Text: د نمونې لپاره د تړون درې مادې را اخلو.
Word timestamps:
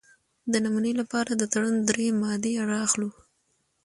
د 0.51 0.53
نمونې 0.65 0.93
لپاره 1.01 1.31
د 1.35 1.43
تړون 1.53 1.75
درې 1.89 2.07
مادې 2.21 2.53
را 2.69 2.77
اخلو. 2.87 3.09